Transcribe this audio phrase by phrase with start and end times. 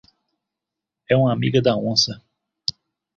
[1.07, 2.19] É uma amiga da onça